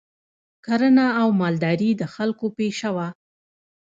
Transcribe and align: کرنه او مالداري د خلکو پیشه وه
کرنه 0.65 1.05
او 1.21 1.27
مالداري 1.41 1.89
د 1.95 2.03
خلکو 2.13 2.45
پیشه 2.57 2.89
وه 2.95 3.07